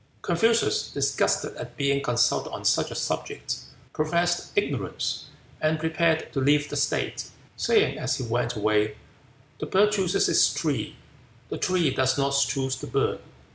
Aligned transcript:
Confucius, 0.23 0.89
disgusted 0.89 1.55
at 1.57 1.77
being 1.77 2.01
consulted 2.01 2.49
on 2.49 2.65
such 2.65 2.89
a 2.89 2.95
subject, 2.95 3.57
professed 3.93 4.49
ignorance, 4.55 5.25
and 5.61 5.77
prepared 5.79 6.33
to 6.33 6.39
leave 6.41 6.69
the 6.71 6.75
state, 6.75 7.25
saying 7.55 7.99
as 7.99 8.15
he 8.15 8.23
went 8.23 8.55
away: 8.55 8.95
"The 9.59 9.67
bird 9.67 9.91
chooses 9.91 10.27
its 10.27 10.51
tree; 10.51 10.95
the 11.49 11.59
tree 11.59 11.91
does 11.93 12.17
not 12.17 12.33
choose 12.33 12.77
the 12.77 12.87
bird." 12.87 13.19